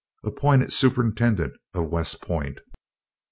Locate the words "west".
1.91-2.23